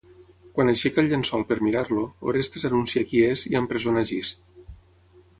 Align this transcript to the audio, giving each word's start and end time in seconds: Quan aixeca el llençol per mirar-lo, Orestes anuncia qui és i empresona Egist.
Quan 0.53 0.69
aixeca 0.71 1.01
el 1.01 1.09
llençol 1.09 1.43
per 1.49 1.57
mirar-lo, 1.65 2.05
Orestes 2.31 2.65
anuncia 2.69 3.03
qui 3.11 3.21
és 3.27 3.43
i 3.51 3.59
empresona 3.61 4.03
Egist. 4.07 4.43